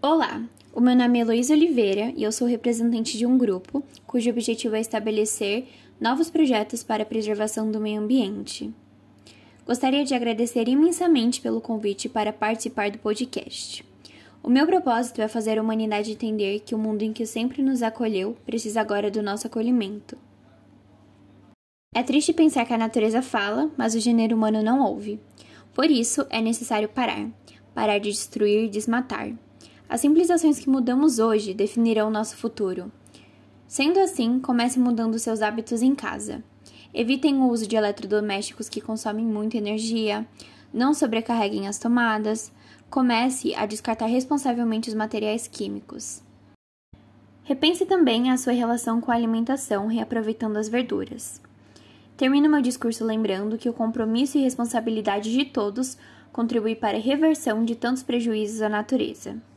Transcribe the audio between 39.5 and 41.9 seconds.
energia, não sobrecarreguem as